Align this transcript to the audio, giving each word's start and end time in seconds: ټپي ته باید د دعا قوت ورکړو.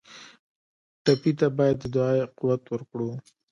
ټپي 1.03 1.31
ته 1.39 1.47
باید 1.57 1.77
د 1.81 1.85
دعا 1.93 2.13
قوت 2.37 2.63
ورکړو. 2.69 3.11